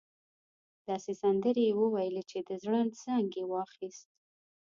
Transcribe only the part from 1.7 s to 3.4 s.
وويلې چې د زړه زنګ